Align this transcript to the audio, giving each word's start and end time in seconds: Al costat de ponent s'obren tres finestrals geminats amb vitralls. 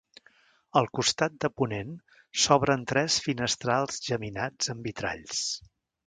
Al 0.79 0.87
costat 0.99 1.33
de 1.43 1.49
ponent 1.61 1.91
s'obren 2.43 2.85
tres 2.91 3.17
finestrals 3.25 3.99
geminats 4.07 4.71
amb 4.75 4.89
vitralls. 4.89 5.43